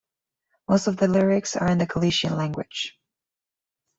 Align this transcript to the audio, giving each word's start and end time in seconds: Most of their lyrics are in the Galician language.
Most 0.67 0.87
of 0.87 0.97
their 0.97 1.09
lyrics 1.09 1.55
are 1.55 1.69
in 1.69 1.77
the 1.77 1.85
Galician 1.85 2.35
language. 2.35 2.97